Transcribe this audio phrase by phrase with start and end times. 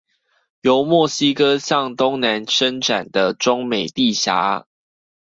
[0.61, 4.65] 由墨西哥向東南伸展的中美地峽